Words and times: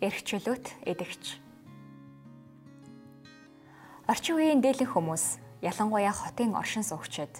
эрхчлөөт 0.00 0.66
эдэгч. 0.84 1.40
Орчин 4.04 4.36
үеийн 4.36 4.60
дээлэн 4.60 4.92
хүмүүс 4.92 5.40
ялангуяа 5.64 6.12
хотын 6.12 6.52
оршин 6.52 6.84
суугчид 6.84 7.32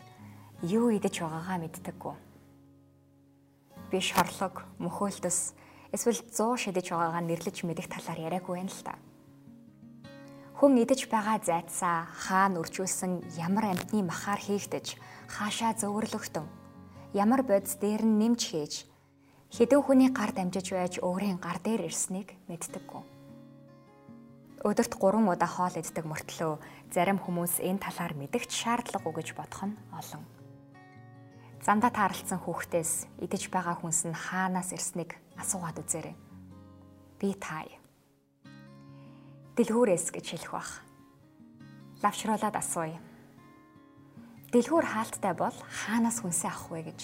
юу 0.64 0.88
идэж 0.88 1.20
байгаагаа 1.20 1.60
мэддэггүй. 1.60 2.16
Би 3.92 3.98
шорлог, 4.00 4.64
мөхөөлтөс 4.80 5.52
эсвэл 5.92 6.20
100 6.32 6.56
шидэж 6.56 6.96
байгаагаа 6.96 7.22
нэрлэж 7.28 7.68
мэдэх 7.68 7.92
талаар 7.92 8.24
яриаггүй 8.32 8.56
юм 8.64 8.72
л 8.72 8.80
та. 8.80 8.96
Хүн 10.56 10.80
идэж 10.80 11.12
байгаа 11.12 11.36
зайцаа 11.44 12.08
хаана 12.08 12.64
үржүүлсэн 12.64 13.36
ямар 13.36 13.76
амьтны 13.76 14.00
махаар 14.00 14.40
хийгдэж 14.40 14.96
хаашаа 15.28 15.76
зөөвөрлөгтөн 15.76 16.48
ямар 17.12 17.44
бодис 17.44 17.76
дээр 17.76 18.00
нь 18.00 18.16
нэмж 18.16 18.40
хийж 18.48 18.88
хэдэн 19.54 19.82
хүний 19.82 20.10
гар 20.10 20.34
дамжиж 20.34 20.74
байж 20.74 20.94
өөрийн 20.98 21.38
гар 21.38 21.62
дээр 21.62 21.86
ирснийг 21.86 22.34
мэддэггүй. 22.50 23.02
Өдөрт 24.66 24.98
3 24.98 25.22
удаа 25.30 25.46
хоол 25.46 25.74
иддэг 25.78 26.02
мөртлөө 26.02 26.58
зарим 26.90 27.22
хүмүүс 27.22 27.62
энэ 27.62 27.78
талаар 27.78 28.18
мэдгч 28.18 28.50
шаардлагагүй 28.50 29.22
гэж 29.22 29.28
бодох 29.38 29.62
нь 29.70 29.78
олон. 29.94 30.26
Замдаа 31.62 31.94
таарлцсан 31.94 32.42
хүүхдээс 32.42 33.06
идэж 33.22 33.50
байгаа 33.54 33.78
хүнс 33.78 34.10
нь 34.10 34.14
хаанаас 34.14 34.74
ирснийг 34.74 35.14
асуугаад 35.38 35.78
үзээрэй. 35.82 36.16
Би 37.22 37.34
тай. 37.38 37.70
Дэлгүүрээс 39.54 40.10
гэж 40.10 40.26
хэлэх 40.34 40.52
бах. 40.52 40.82
Лавшруулаад 42.02 42.56
асууя. 42.58 42.98
Дэлгүүр 44.50 44.86
хаалттай 44.90 45.34
бол 45.34 45.54
хаанаас 45.54 46.22
хүнсээ 46.22 46.50
авах 46.50 46.70
вэ 46.70 46.82
гэж 46.90 47.00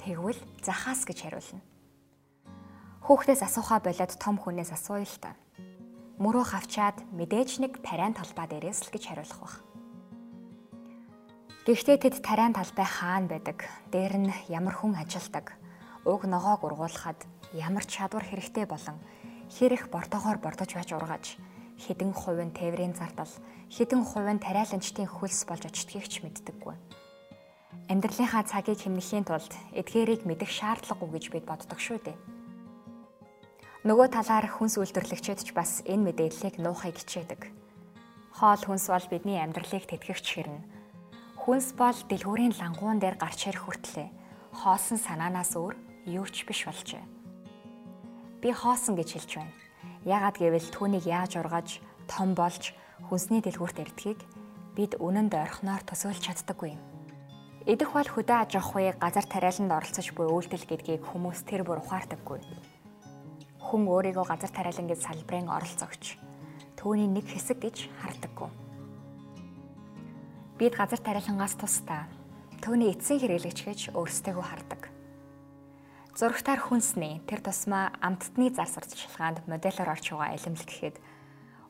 Тэгвэл 0.00 0.40
захаас 0.64 1.04
гэж 1.04 1.28
хариулна. 1.28 1.60
Хүүхдээс 3.04 3.44
асуухаа 3.44 3.84
болоод 3.84 4.16
том 4.16 4.40
хүнээс 4.40 4.72
асууя 4.72 5.04
л 5.04 5.18
та. 5.20 5.36
Мөрөө 6.16 6.56
хавчаад 6.56 7.04
мэдээж 7.12 7.60
нэг 7.60 7.84
тариан 7.84 8.16
талбай 8.16 8.48
дээрээс 8.48 8.88
л 8.88 8.92
гэж 8.96 9.02
хариулах 9.12 9.40
баг. 9.44 9.54
Гэхдээ 11.68 11.98
тэд 12.00 12.16
тариан 12.24 12.56
талбай 12.56 12.88
хаана 12.88 13.28
байдаг? 13.28 13.68
Дээр 13.92 14.14
нь 14.24 14.32
ямар 14.48 14.72
хүн 14.72 14.96
ажилдаг? 14.96 15.52
Уг 16.08 16.24
ногоог 16.24 16.64
ургуулхад 16.64 17.20
ямар 17.52 17.84
чадвар 17.84 18.24
хэрэгтэй 18.24 18.64
болон 18.64 18.96
хэрэг 19.52 19.92
бортогоор 19.92 20.40
бордож 20.40 20.80
байж 20.80 20.96
ургаж 20.96 21.36
хэдэн 21.76 22.16
хувийн 22.16 22.56
тээврийн 22.56 22.96
зардал 22.96 23.28
хэдэн 23.68 24.00
хувийн 24.08 24.40
тариаланчдын 24.40 25.04
хөлс 25.12 25.44
болж 25.44 25.68
очдгийг 25.68 26.08
ч 26.08 26.24
мэддэггүй 26.24 26.99
Амьдралынхаа 27.90 28.44
цагийг 28.46 28.80
хэмнэхийн 28.86 29.26
тулд 29.26 29.52
эдгээрийг 29.74 30.22
мэдэх 30.26 30.50
шаардлагагүй 30.50 31.10
гэж 31.18 31.24
бид 31.34 31.44
боддог 31.46 31.78
шүү 31.82 31.98
дээ. 32.06 32.18
Нөгөө 33.86 34.08
талаар 34.14 34.46
хүнс 34.46 34.78
үйлдвэрлэгчид 34.78 35.40
ч 35.42 35.50
бас 35.56 35.82
энэ 35.88 36.12
мэдээллийг 36.12 36.60
нуухыг 36.62 37.00
хичээдэг. 37.00 37.50
Хоол 38.38 38.62
хүнс 38.62 38.86
бол 38.92 39.06
бидний 39.10 39.40
амьдралыг 39.40 39.88
тэтгэгч 39.88 40.26
хэрнэ. 40.36 40.62
Хүнс 41.42 41.74
бол 41.74 41.98
дэлгүүрийн 42.06 42.54
лангуун 42.60 43.00
дээр 43.00 43.16
гарч 43.18 43.48
ирэх 43.48 43.64
хүртлээ 43.66 44.20
хоосон 44.52 44.98
санаанаас 44.98 45.54
өөр 45.54 45.74
юу 46.10 46.26
ч 46.26 46.44
биш 46.44 46.66
болжээ. 46.66 47.02
Би 48.42 48.50
хоосон 48.52 48.98
гэж 48.98 49.08
хэлж 49.14 49.30
байна. 49.38 49.54
Яагад 50.04 50.36
гэвэл 50.40 50.68
түүнийг 50.74 51.06
яаж 51.06 51.38
ургаж, 51.38 51.78
том 52.08 52.34
болж 52.34 52.74
хүнсний 53.06 53.40
дэлгүүрт 53.44 53.78
ирдгийг 53.78 54.20
бид 54.74 54.96
үнэнд 54.98 55.32
ойрхоноор 55.36 55.82
төсөөлж 55.86 56.22
чаддаггүй 56.24 56.74
юм. 56.74 56.82
Идэх 57.68 57.92
бол 57.92 58.08
хөдөө 58.08 58.38
аж 58.40 58.56
ахуй 58.56 58.88
газар 58.96 59.26
тариаланд 59.28 59.68
оролцож 59.68 60.16
буй 60.16 60.24
үйлдэл 60.32 60.64
гэдгийг 60.64 61.04
хүмүүс 61.04 61.44
тэр 61.44 61.60
бүр 61.60 61.84
ухаардаггүй. 61.84 62.40
Хүн 63.60 63.82
өөрийгөө 63.84 64.24
газар 64.24 64.48
тариалан 64.48 64.88
гэж 64.88 65.04
салбарын 65.04 65.52
оролцогч 65.52 66.16
түүний 66.80 67.04
нэг 67.04 67.28
хэсэг 67.28 67.60
гэж 67.60 67.92
хардаггүй. 68.00 68.48
Бид 70.56 70.72
газар 70.72 71.04
тариалангаас 71.04 71.60
тусдаа 71.60 72.08
түүний 72.64 72.96
эцсийн 72.96 73.20
хэрэглэгч 73.20 73.60
гэж 73.68 73.80
өөрсдөө 73.92 74.40
хардаг. 74.40 74.88
Зурагтаар 76.16 76.64
хүнсний 76.64 77.20
тэр 77.28 77.44
тусмаа 77.44 77.92
амттны 78.00 78.56
зар 78.56 78.72
сурталчилгаанд 78.72 79.44
модельор 79.44 79.92
орж 79.92 80.16
байгаа 80.16 80.32
илэмлэг 80.32 80.64
гэхэд 80.64 80.96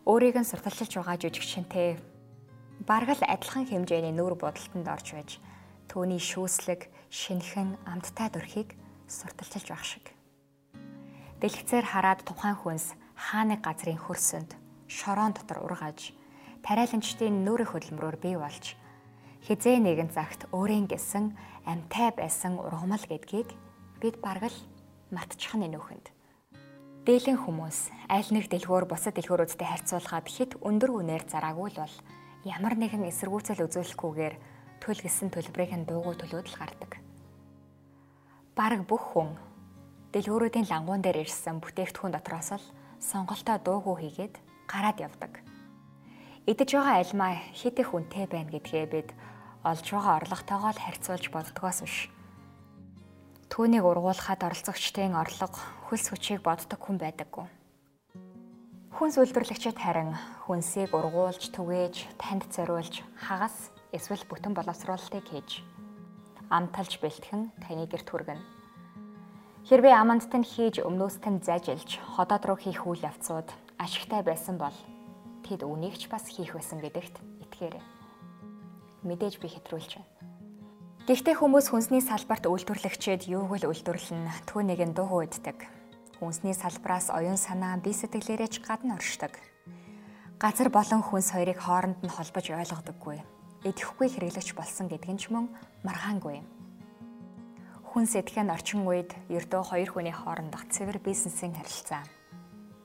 өөрийг 0.07 0.39
нь 0.39 0.47
сурталчилж 0.47 1.03
байгаа 1.03 1.19
жүжигчэнтэй 1.19 1.99
бараг 2.87 3.11
л 3.19 3.27
адилхан 3.27 3.67
хэмжээний 3.67 4.15
нүүр 4.15 4.39
бодолтонд 4.39 4.87
орж 4.87 5.19
байж 5.19 5.31
түүний 5.91 6.23
шүүслэг, 6.23 6.87
шинхэн 7.11 7.75
амттай 7.83 8.31
дөрхийг 8.31 8.79
сурталчилж 9.11 9.69
байх 9.75 9.83
шиг. 9.83 10.07
Дэлгэцээр 11.43 11.83
хараад 11.83 12.23
тухайн 12.23 12.55
хүнс 12.55 12.95
хааны 13.19 13.59
газрын 13.59 13.99
хөрсөнд 13.99 14.55
шороон 14.87 15.35
дотор 15.35 15.67
ургаж 15.67 16.15
тариаланчдын 16.63 17.43
нүрэх 17.43 17.75
хөдөлмөрөөр 17.75 18.17
бий 18.23 18.37
болж 18.39 18.79
хизээ 19.51 19.83
нэгэн 19.83 20.15
цагт 20.15 20.47
өөрийн 20.55 20.87
гэсэн 20.87 21.35
амтай 21.67 22.15
байсан 22.15 22.61
ургамал 22.61 23.03
гэдгийг 23.11 23.51
бид 23.99 24.23
бараг 24.23 24.53
л 24.53 24.59
матчих 25.11 25.59
нь 25.59 25.67
нөхөнд. 25.67 26.07
Дээлэн 27.09 27.41
хүмүүс 27.41 27.79
аль 28.13 28.31
нэг 28.31 28.53
дэлгүүр 28.53 28.85
бусад 28.85 29.17
дэлгүүрүүдтэй 29.17 29.67
харьцуулахад 29.67 30.29
хит 30.29 30.53
өндөр 30.61 30.91
үнээр 31.01 31.25
зараагүй 31.27 31.69
л 31.73 31.81
бол 31.83 31.97
ямар 32.45 32.77
нэгэн 32.77 33.09
эсэргүүцэл 33.09 33.65
үзүүлэхгүйгээр 33.65 34.35
төл 34.81 34.99
гисэн 34.99 35.29
төлбөрийн 35.31 35.85
дуугүй 35.85 36.17
төлөөд 36.17 36.49
л 36.49 36.59
гардаг. 36.59 36.93
Бараг 38.57 38.83
бүх 38.89 39.15
хүн 39.15 39.37
дэлгүүрүүдийн 40.17 40.67
лангуун 40.67 41.05
дээр 41.05 41.23
ирсэн 41.23 41.61
бүтээгдэхүүн 41.63 42.17
дотроос 42.17 42.59
л 42.59 42.67
сонголтоо 42.99 43.57
дуугүй 43.63 43.97
хийгээд 44.11 44.35
гараад 44.67 44.99
явдаг. 44.99 45.33
Идэж 46.51 46.69
байгаа 46.75 46.97
альмаа 46.99 47.33
хит 47.55 47.77
их 47.79 47.95
үнэтэй 47.95 48.27
байна 48.27 48.51
гэдгээ 48.51 48.87
бид 48.91 49.09
олж 49.63 49.87
байгаа 49.93 50.19
орлоготойгоо 50.25 50.73
л 50.73 50.83
харьцуулж 50.83 51.25
боддгоос 51.31 51.79
биш. 51.85 51.97
Түүнийг 53.53 53.85
ургуулхад 53.85 54.41
оролцогчдын 54.43 55.15
орлого 55.15 55.59
хөлс 55.87 56.07
хүчийг 56.11 56.41
боддог 56.43 56.81
хүн 56.81 56.97
байдаггүй. 56.99 57.47
Хүнс 58.95 59.17
үйлдвэрлэгчид 59.19 59.79
харин 59.79 60.15
хүнсийг 60.47 60.91
ургуулж, 60.95 61.55
түгээж, 61.55 62.19
танд 62.19 62.47
зориулж, 62.51 63.03
хагас 63.19 63.71
эсвэл 63.91 64.23
бүтэн 64.31 64.55
боловсруулалтыг 64.55 65.27
хийж 65.27 65.67
амталж 66.51 66.99
бэлтгэн 67.03 67.51
таны 67.63 67.87
гэрт 67.87 68.09
хүргэнэ. 68.11 68.43
Хэрвээ 69.67 69.95
амандт 69.95 70.31
нь 70.35 70.47
хийж 70.47 70.83
өмнөөсд 70.83 71.25
нь 71.27 71.43
зажилж 71.43 72.03
ходоод 72.15 72.43
руу 72.47 72.59
хийх 72.59 72.87
үйл 72.87 73.07
явцуд 73.07 73.47
ашигтай 73.79 74.23
байсан 74.27 74.59
бол 74.59 74.75
тэд 75.47 75.63
үнийг 75.63 75.95
ч 75.99 76.11
бас 76.11 76.27
хийх 76.27 76.55
байсан 76.55 76.83
гэдэгт 76.83 77.19
итгээрэй. 77.47 77.85
Мэдээж 79.07 79.39
би 79.39 79.49
хэтрүүлж 79.51 79.91
байна. 79.99 80.11
Гэхдээ 81.07 81.37
хүмүүс 81.39 81.71
хүнсний 81.71 82.03
салбарт 82.03 82.47
үйлдвэрлэгчид 82.47 83.27
юуг 83.27 83.63
л 83.63 83.69
үйлдвэрлэн 83.71 84.47
түүнийг 84.47 84.81
нь 84.91 84.95
дуу 84.95 85.27
иддэг. 85.27 85.67
Хүнсний 86.19 86.55
салбараас 86.55 87.11
оюун 87.11 87.41
санаа, 87.41 87.81
бие 87.81 87.97
сэтгэлээрээ 87.97 88.51
ч 88.53 88.57
гадна 88.61 89.01
оршдог. 89.01 89.33
Газар 90.37 90.69
болон 90.69 91.01
хүнс 91.03 91.33
хоёрыг 91.33 91.59
хооронд 91.59 92.05
нь 92.05 92.13
холбож 92.13 92.47
ойлгодоггүй 92.53 93.40
идэхгүй 93.65 94.09
хэрэглэгч 94.09 94.57
болсон 94.57 94.89
гэдг 94.89 95.11
нь 95.13 95.21
ч 95.21 95.29
мөн 95.29 95.49
маргаангүй 95.85 96.41
юм. 96.41 96.47
Хүн 97.91 98.07
сэтгэн 98.07 98.55
орчин 98.55 98.87
үед 98.87 99.13
ердөө 99.29 99.63
хоёр 99.67 99.91
хүний 99.91 100.15
хоорондох 100.15 100.71
цэвэр 100.71 101.03
бизнесийн 101.03 101.53
харилцаа 101.59 102.07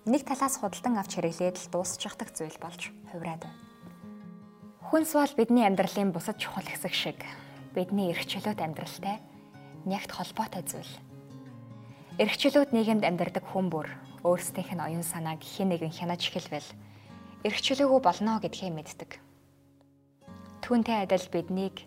нэг 0.06 0.22
талаас 0.22 0.62
худалдан 0.62 1.02
авч 1.02 1.18
хэрэглээд 1.18 1.58
л 1.58 1.72
дуусчихдаг 1.74 2.30
зүйл 2.30 2.58
болж 2.62 2.94
хувраад 3.10 3.42
байна. 3.42 3.58
Хүнс 4.86 5.18
бол 5.18 5.34
бидний 5.34 5.66
амьдралын 5.66 6.14
бусад 6.14 6.38
чухал 6.38 6.66
хэсэг 6.66 6.94
шиг 6.94 7.20
бидний 7.74 8.14
эрх 8.14 8.22
чөлөөт 8.30 8.62
амьдралтай 8.62 9.18
нягт 9.90 10.14
холбоотой 10.14 10.62
зүйл. 10.62 10.94
Эрх 12.22 12.38
чөлөөт 12.38 12.70
нийгэмд 12.70 13.02
амьдардаг 13.02 13.42
хүн 13.50 13.74
бүр 13.74 13.90
өөрсдийнх 14.22 14.78
нь 14.78 14.86
оюун 14.86 15.02
санааг 15.02 15.42
хэн 15.42 15.74
нэгэн 15.74 15.90
хянаж 15.90 16.22
эхэлвэл 16.30 16.70
эрх 17.42 17.60
чөлөөгөө 17.66 18.02
болно 18.06 18.38
гэдгийг 18.38 18.78
мэддэг. 18.78 19.25
Түүнтэй 20.66 21.06
адил 21.06 21.30
биднийг 21.30 21.86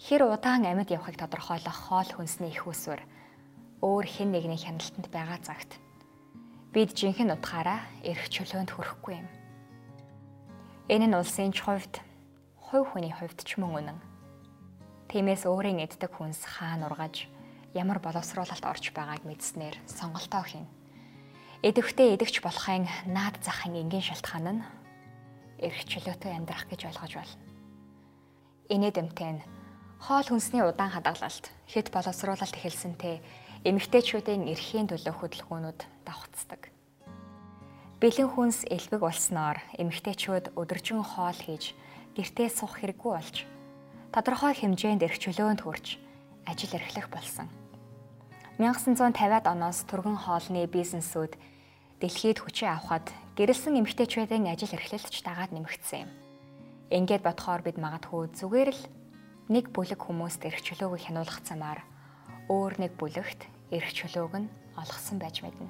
хэр 0.00 0.24
удаан 0.24 0.64
амьд 0.64 0.88
явахыг 0.96 1.20
тодорхойлох 1.20 1.76
хоол 1.76 2.08
хүнсний 2.08 2.56
их 2.56 2.64
усвар 2.64 3.04
өөр 3.84 4.06
хэн 4.08 4.32
нэгний 4.32 4.56
хяналтанд 4.56 5.12
байгаа 5.12 5.44
цагт 5.44 5.76
бид 6.72 6.96
жинхэнэ 6.96 7.36
утгаараа 7.36 7.84
эрх 8.00 8.24
чөлөөнд 8.32 8.72
хүрэхгүй 8.72 9.20
юм. 9.20 9.28
Энэ 10.88 11.12
нь 11.12 11.18
улсын 11.20 11.52
хувьд 11.52 12.00
хувь 12.64 12.96
хүний 12.96 13.12
хувьд 13.12 13.44
ч 13.44 13.60
мөн 13.60 13.92
үнэн. 13.92 14.00
Тиймээс 15.12 15.44
өөрийн 15.44 15.84
эддэг 15.84 16.16
хүнс 16.16 16.48
хаана 16.48 16.88
ургаж 16.88 17.28
ямар 17.76 18.00
боловсруулалт 18.00 18.64
орж 18.64 18.88
байгааг 18.96 19.28
мэдснээр 19.28 19.76
сонголтоо 19.84 20.48
хийнэ. 20.48 20.72
Эдвхтэй 21.60 22.16
эдэгч 22.16 22.40
болохын 22.40 22.88
наад 23.04 23.36
захын 23.44 23.76
энгийн 23.76 24.00
шалтгаан 24.00 24.48
нь 24.48 24.66
эрх 25.60 25.84
чөлөөтэй 25.84 26.32
амьдрах 26.32 26.64
гэж 26.72 26.88
ойлгож 26.88 27.20
байна. 27.20 27.53
Инээдэмтэй 28.64 29.32
нь 29.36 29.44
хоол 30.00 30.24
хүнсний 30.24 30.64
удаан 30.64 30.88
хадгалалт, 30.88 31.52
хэд 31.68 31.92
боловсруулалт 31.92 32.56
эхэлсэнтэй 32.56 33.20
эмэгтэйчүүдийн 33.68 34.48
эрхийн 34.48 34.88
төлөө 34.88 35.14
хөдөлгөөнүүд 35.20 35.80
давхцдаг. 36.08 36.72
Бэлэн 38.00 38.28
хүнс 38.32 38.64
элбэг 38.64 39.04
болсноор 39.04 39.60
эмэгтэйчүүд 39.76 40.56
өдөржин 40.56 41.04
хоол 41.04 41.36
хийж 41.36 41.76
гэртээ 42.16 42.48
суух 42.48 42.80
хэрэггүй 42.80 43.12
болж 43.12 43.36
тодорхой 44.16 44.56
хэмжээнд 44.56 45.04
эрх 45.04 45.20
чөлөөнд 45.20 45.60
хүрч 45.60 46.00
ажил 46.48 46.72
эрхлэх 46.72 47.12
болсон. 47.12 47.52
1950-ад 48.56 49.44
оноос 49.44 49.84
түргэн 49.84 50.24
хоолны 50.24 50.64
бизнесүүд 50.72 51.36
дэлхийд 52.00 52.40
хүчээ 52.40 52.70
авахад 52.72 53.12
гэрэлсэн 53.36 53.76
эмэгтэйчүүдийн 53.76 54.48
ажил 54.48 54.72
эрхлэлтч 54.72 55.20
дагаад 55.20 55.52
нэмэгдсэн 55.52 56.08
юм. 56.08 56.23
Ингээд 56.92 57.24
бодохоор 57.24 57.64
бид 57.64 57.80
магадгүй 57.80 58.28
зүгээр 58.36 58.70
л 58.76 58.82
нэг 59.48 59.72
бүлэг 59.72 60.00
хүмүүст 60.04 60.44
эрх 60.44 60.60
чөлөөг 60.60 61.00
хянуулах 61.00 61.40
замаар 61.40 61.80
өөр 62.52 62.76
нэг 62.76 62.92
бүлэгт 63.00 63.48
эрх 63.72 63.90
чөлөөг 63.96 64.34
нь 64.44 64.52
олгосон 64.76 65.16
байж 65.16 65.40
мэднэ. 65.40 65.68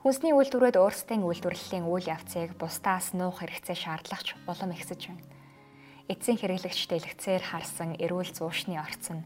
Хүнсний 0.00 0.32
үйлдвэрүүд 0.32 0.80
өөрсдийн 0.80 1.24
үйлдвэрлэлийн 1.28 1.88
үйл 1.88 2.08
явцыг 2.08 2.56
бусдаас 2.56 3.12
нуух 3.12 3.40
хэрэгцээ 3.40 3.76
шаардлагач 3.76 4.36
улам 4.48 4.72
ихсэж 4.72 5.12
байна. 5.12 5.24
Эцсийн 6.12 6.36
хэрэглэгчтэй 6.40 7.00
илгэцээр 7.00 7.44
харсан 7.44 7.96
эрүүл 8.00 8.32
зуушны 8.32 8.76
орц 8.76 9.12
нь 9.12 9.24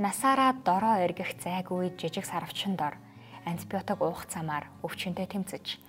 насаараа 0.00 0.56
дороо 0.64 1.00
эргэх 1.04 1.36
зайгүй 1.40 1.96
жижиг 2.00 2.24
сарвчин 2.24 2.76
дор 2.80 2.96
антибиотик 3.44 4.00
уух 4.00 4.24
замаар 4.28 4.68
өвчнөд 4.84 5.20
тэмцэж 5.20 5.80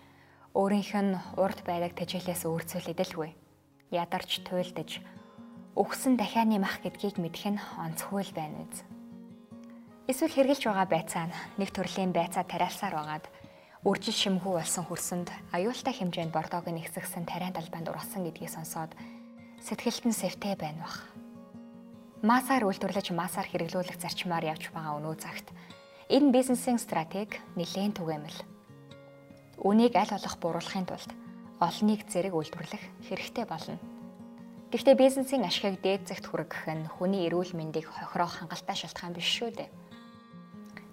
өөрийнх 0.56 0.92
нь 0.92 1.16
урд 1.40 1.64
байраг 1.64 1.96
тэжээлээс 1.96 2.44
өөрцөл 2.44 2.92
идэлгүй 2.92 3.47
ядарч 3.92 4.42
туйлдаж 4.48 5.00
өгсөн 5.78 6.18
дахианы 6.18 6.60
мах 6.60 6.82
гэдгийг 6.84 7.22
мэдэх 7.22 7.56
нь 7.56 7.62
онцгүй 7.80 8.32
байна 8.36 8.66
үз. 8.66 8.84
Эсвэл 10.08 10.34
хэрглэж 10.34 10.62
байгаа 10.66 10.88
байцаа 10.88 11.26
нэг 11.60 11.70
төрлийн 11.76 12.12
байцаа 12.16 12.48
тариалсаар 12.48 12.96
байгаад 12.96 13.26
үржил 13.84 14.16
шимхүү 14.16 14.54
болсон 14.60 14.84
хөрсөнд 14.88 15.30
аюултай 15.54 15.94
хэмжээнд 15.96 16.32
бордоог 16.32 16.66
нь 16.72 16.82
ихсгсэн 16.84 17.28
тариан 17.28 17.56
талбайд 17.56 17.88
ургасан 17.92 18.24
гэдгийг 18.26 18.52
сонсоод 18.52 18.92
сэтгэлд 19.64 20.04
нь 20.10 20.16
сэвтэй 20.16 20.56
байна 20.56 20.84
бах. 20.88 21.08
Масаар 22.24 22.66
үйлдвэрлэж 22.66 23.14
масаар 23.14 23.48
хэрэглүүлэх 23.52 24.00
зарчмаар 24.02 24.48
явж 24.50 24.74
байгаа 24.74 24.98
өнөө 24.98 25.16
цагт 25.22 25.48
Энэ 26.08 26.32
бизнесийн 26.32 26.80
стратеги 26.80 27.36
нэлээд 27.60 28.00
түгээмэл. 28.00 28.40
Үнийг 29.60 29.92
аль 30.00 30.08
болох 30.08 30.40
бууруулахын 30.40 30.88
тулд 30.88 31.12
олныг 31.60 32.06
зэрэг 32.12 32.34
үйлдвэрлэх 32.38 32.84
хэрэгтэй 33.10 33.46
болно. 33.50 33.82
Гэхдээ 34.70 34.96
бизнесийн 35.00 35.48
ашигыг 35.48 35.82
дээд 35.82 36.12
зэгт 36.12 36.26
хүргэх 36.28 36.68
нь 36.70 36.86
хүний 36.86 37.26
эрүүл 37.26 37.56
мэндийг 37.56 37.88
хохироох 37.88 38.44
хангалттай 38.44 38.76
шалтгаан 38.76 39.16
биш 39.16 39.26
шүү 39.26 39.56
дээ. 39.56 39.70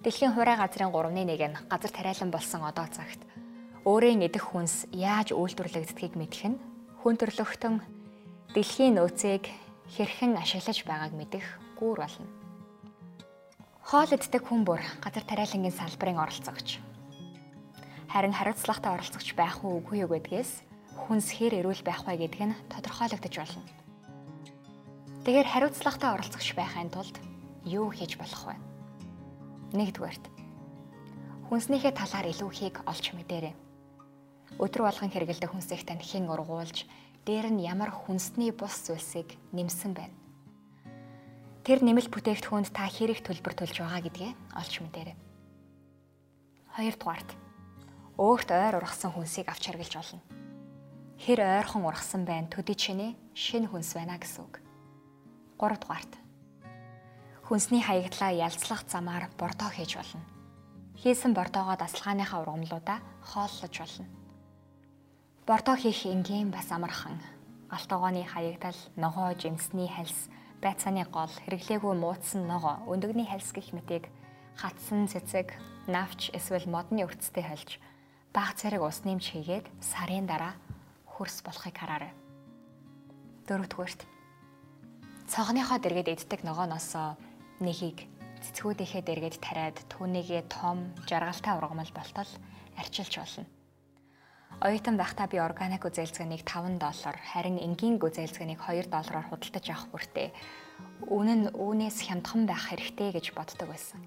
Дэлхийн 0.06 0.32
хуурай 0.32 0.56
газрын 0.56 0.94
3-ны 0.94 1.22
1 1.26 1.52
нь 1.52 1.60
газар 1.68 1.92
тариалан 1.92 2.30
болсон 2.30 2.62
одоо 2.62 2.86
цагт 2.86 3.20
өөрийн 3.84 4.24
идэх 4.24 4.52
хүнс 4.54 4.88
яаж 4.92 5.36
үйлдвэрлэгддгийг 5.36 6.16
мэдэх 6.16 6.42
нь 6.54 6.60
хүн 7.04 7.20
төрлөختөн 7.20 7.84
дэлхийн 8.56 8.96
нөөцийг 8.96 9.50
хэрхэн 9.92 10.40
ашиглаж 10.40 10.78
байгааг 10.88 11.12
мэдэх 11.12 11.44
гүүр 11.76 11.98
болно. 12.00 12.28
Хоол 13.84 14.10
иддэг 14.16 14.40
хүн 14.40 14.64
бүр 14.64 14.80
газар 15.04 15.24
тариалангийн 15.28 15.76
салбарын 15.76 16.22
оролцогч. 16.22 16.80
Харин 18.14 18.30
хариуцлагатай 18.30 18.94
оролцогч 18.94 19.34
байх 19.34 19.66
уу 19.66 19.82
үгүй 19.82 20.06
юу 20.06 20.10
гэдгээс 20.14 20.62
хүнс 20.94 21.34
хэр 21.34 21.58
эрүүл 21.58 21.82
байх 21.82 22.06
вэ 22.06 22.14
гэдг 22.22 22.40
нь 22.46 22.58
тодорхойлогдож 22.70 23.34
болно. 23.34 23.66
Тэгэхээр 25.26 25.50
хариуцлагатай 25.50 26.10
оролцогч 26.14 26.54
байхын 26.54 26.94
тулд 26.94 27.18
юу 27.66 27.90
хийж 27.90 28.14
болох 28.14 28.54
вэ? 28.54 28.56
Нэгдүгээрт 29.74 30.24
хүнснийхээ 31.50 31.90
талаар 31.98 32.30
илүү 32.30 32.48
ихийг 32.54 32.76
олж 32.86 33.04
мэдээрэй. 33.18 33.54
Өдөр 34.62 34.82
болгон 34.86 35.10
хэрэгэлдэг 35.10 35.50
хүнсийг 35.50 35.82
танихын 35.82 36.30
ургуулж, 36.30 36.86
дээр 37.26 37.50
нь 37.50 37.66
ямар 37.66 37.90
хүнсний 37.90 38.54
бус 38.54 38.86
зүйлсийг 38.86 39.34
нэмсэн 39.50 39.90
байна 39.90 40.14
тэр 41.64 41.80
нэмэлт 41.80 42.12
бүтээгдэхүүнд 42.12 42.76
та 42.76 42.84
хэрэг 42.84 43.24
төлбөр 43.24 43.56
төлж 43.56 43.80
байгаа 43.80 44.04
гэдгээ 44.04 44.32
олж 44.52 44.74
мэдээрэй. 44.84 45.16
Хоёрдугаарт 46.76 47.30
өөрт 48.14 48.50
ойр 48.54 48.78
ургасан 48.78 49.10
хүнсийг 49.10 49.50
авч 49.50 49.66
харгалж 49.66 49.94
олно. 49.98 50.20
Хэр 51.18 51.40
ойрхон 51.42 51.82
ургасан 51.82 52.22
байна 52.22 52.46
төдий 52.46 52.78
чиний 52.78 53.18
шинэ 53.34 53.66
хүнс 53.66 53.98
байна 53.98 54.22
гэсэн 54.22 54.46
үг. 54.46 54.62
Гуравдугаарт 55.58 56.14
хүнсний 57.42 57.82
хаягдлаа 57.82 58.30
ялцлах 58.30 58.86
замаар 58.86 59.26
бордоо 59.34 59.66
хийж 59.68 59.98
болно. 59.98 60.22
Хийсэн 60.94 61.34
бордоогоо 61.34 61.74
дасгалгааныхаа 61.74 62.40
ургамлуудаа 62.46 62.98
хооллож 63.20 63.74
болно. 63.74 64.06
Бордоо 65.46 65.76
хийх 65.76 66.06
энгийн 66.06 66.54
бас 66.54 66.70
амархан. 66.70 67.18
Алтогооны 67.68 68.24
хаягдал, 68.24 68.78
ногоо, 68.94 69.34
жимсний 69.34 69.90
хальс, 69.90 70.30
байцааны 70.62 71.04
гол 71.10 71.34
хэрэглээгүй 71.44 71.94
муудсан 71.98 72.46
ногоо 72.46 72.78
өндөгний 72.86 73.26
хальс 73.26 73.50
гих 73.52 73.74
мэтийг 73.74 74.08
хатсан 74.56 75.10
цэцэг 75.10 75.52
навч 75.90 76.30
эсвэл 76.32 76.70
модны 76.70 77.04
өвцтэй 77.04 77.44
хольж 77.44 77.82
баг 78.34 78.58
цариг 78.58 78.82
ус 78.82 79.06
нэмж 79.06 79.30
хийгээд 79.30 79.66
сарын 79.78 80.26
дараа 80.26 80.58
хөрс 81.06 81.46
болохыг 81.46 81.78
хараарай. 81.78 82.10
Дөрөвдүгээрт 83.46 84.00
цогныхоо 85.30 85.78
дэргэд 85.78 86.10
иддэг 86.10 86.42
ногооноос 86.42 86.98
нэгийг 87.62 88.10
цэцгүүдийнхээ 88.42 89.02
дэргэд 89.06 89.36
тариад 89.38 89.78
түүнийгээ 89.86 90.50
том 90.50 90.90
жаргалтай 91.06 91.54
ургамал 91.54 91.92
болтол 91.94 92.30
арчилж 92.74 93.14
болно. 93.22 93.46
Оюутан 94.66 94.98
байхдаа 94.98 95.26
би 95.30 95.38
органик 95.38 95.86
үзээлцгээнийг 95.86 96.42
5 96.42 96.78
доллар, 96.82 97.16
харин 97.30 97.58
энгийн 97.62 98.02
үзээлцгээнийг 98.02 98.58
2 98.58 98.90
доллараар 98.90 99.26
худалдаж 99.30 99.66
авах 99.70 99.88
бүртээ 99.94 100.28
үнэн 101.06 101.40
нь 101.46 101.52
үүнээс 101.54 102.06
хямдхан 102.06 102.46
байх 102.46 102.70
хэрэгтэй 102.70 103.10
гэж 103.14 103.34
боддог 103.34 103.68
байсан. 103.70 104.02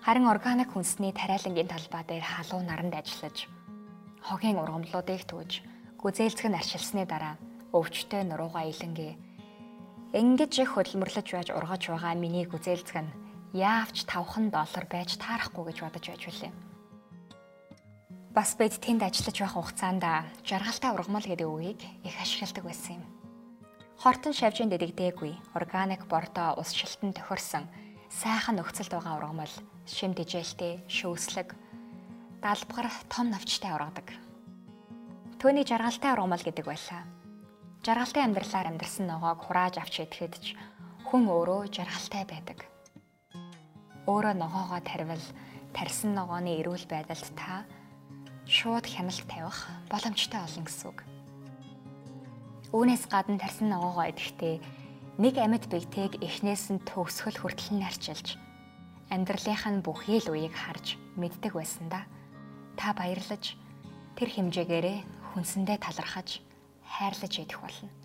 Харин 0.00 0.26
органик 0.32 0.72
хүнсний 0.72 1.12
тариалангийн 1.12 1.68
талбай 1.68 2.02
дээр 2.08 2.24
халуун 2.24 2.66
наранд 2.66 2.94
ажиллаж 2.96 3.48
хогийн 4.24 4.56
ургамлуудыг 4.56 5.28
түүж 5.28 5.60
гүзээлцэг 6.00 6.48
нь 6.48 6.58
арчилсны 6.60 7.04
дараа 7.04 7.36
өвчтөй 7.76 8.24
нуруугаа 8.24 8.64
илэнгээ 8.72 9.12
ингэж 10.20 10.52
их 10.64 10.72
хөдөлмөрлөж 10.72 11.28
байж 11.36 11.48
ургаж 11.52 11.82
байгаа 11.92 12.16
миний 12.16 12.48
гүзээлцэг 12.48 12.96
нь 13.04 13.14
яавч 13.52 14.08
5 14.08 14.48
доллар 14.48 14.84
байж 14.88 15.20
таарахгүй 15.20 15.64
гэж 15.68 15.76
бодож 15.84 16.04
байж 16.08 16.22
билээ 16.24 16.52
бас 18.30 18.54
бид 18.54 18.78
тэнд 18.78 19.02
ажиллаж 19.02 19.36
байх 19.42 19.54
хугацаанд 19.58 20.04
жаргалтай 20.46 20.90
ургамал 20.94 21.26
гэдэг 21.26 21.48
үгийг 21.50 21.80
их 22.06 22.14
ашигладаг 22.22 22.64
байсан 22.64 23.02
юм. 23.02 23.04
Хортон 23.98 24.32
шавжин 24.32 24.70
дэрэгдээгүй, 24.70 25.34
органик 25.58 26.06
бордоо 26.06 26.54
ус 26.56 26.70
шилтэн 26.70 27.12
тохирсон, 27.12 27.66
сайхан 28.08 28.56
нөхцөлд 28.56 28.94
байгаа 28.94 29.18
ургамал, 29.18 29.54
шим 29.90 30.14
дижээлтэй, 30.14 30.86
шөөслөг, 30.86 31.58
далбгар 32.38 32.88
том 33.10 33.34
навчтай 33.34 33.74
ургадаг. 33.74 34.14
Төвний 35.42 35.66
жаргалтай 35.66 36.14
ургамал 36.14 36.40
гэдэг 36.40 36.64
байлаа. 36.64 37.02
Жаргалтай 37.82 38.22
амьдралаар 38.24 38.70
амьдарсан 38.70 39.06
ногоог 39.10 39.40
хурааж 39.42 39.82
авч 39.82 40.06
идэхэд 40.06 40.34
ч 40.38 40.46
хүн 41.10 41.26
өөрөө 41.26 41.74
жаргалтай 41.74 42.22
байдаг. 42.28 42.58
Өөрөө 44.06 44.34
ногоогоо 44.38 44.80
тарвал 44.84 45.24
тарсан 45.74 46.14
ногооны 46.14 46.60
эрүүл 46.60 46.86
байдалд 46.86 47.26
та 47.34 47.64
шууд 48.46 48.86
хяналт 48.86 49.26
тавих 49.26 49.58
боломжтой 49.90 50.40
олон 50.44 50.64
гэсэн 50.64 50.86
үг. 50.92 50.98
Үүнээс 52.70 53.04
гадна 53.10 53.40
тарсан 53.40 53.72
ногоогоо 53.74 54.06
идэхдээ 54.12 54.54
нэг 55.18 55.34
амьд 55.40 55.64
бэгтэйг 55.66 56.22
эхнээс 56.22 56.70
нь 56.72 56.84
төгсгөл 56.86 57.42
хүртэл 57.42 57.80
нь 57.80 57.86
арчилж 57.86 58.49
амьдралынх 59.10 59.66
нь 59.66 59.82
бүхий 59.82 60.22
л 60.22 60.30
үеийг 60.32 60.54
харж 60.54 60.94
мэддэг 61.18 61.52
байсандаа 61.58 62.06
та 62.78 62.94
баярлаж 62.94 63.58
тэр 64.16 64.28
хэмжээгээрээ 64.30 64.98
хүнсэндээ 65.34 65.78
талархаж 65.82 66.40
хайрлаж 66.86 67.34
идэх 67.42 67.58
болно. 67.58 67.99